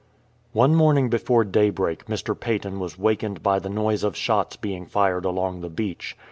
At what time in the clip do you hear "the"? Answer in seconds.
3.59-3.69, 5.61-5.69